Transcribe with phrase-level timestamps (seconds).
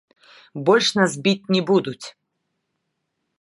[0.69, 2.05] Больш нас біць не будуць!